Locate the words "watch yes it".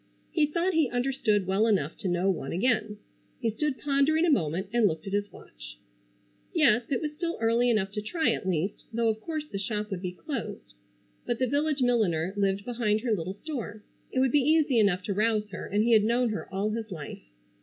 5.31-7.01